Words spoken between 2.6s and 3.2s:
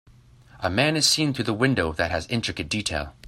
detail.